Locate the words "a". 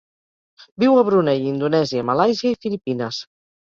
0.95-1.03